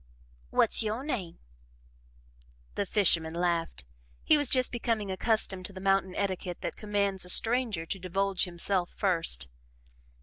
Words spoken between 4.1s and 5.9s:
He was just becoming accustomed to the